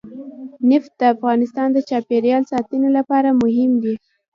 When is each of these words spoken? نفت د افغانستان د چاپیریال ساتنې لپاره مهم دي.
نفت 0.69 0.91
د 0.99 1.01
افغانستان 1.15 1.67
د 1.73 1.77
چاپیریال 1.89 2.43
ساتنې 2.51 2.89
لپاره 2.97 3.29
مهم 3.43 3.71
دي. 3.83 3.95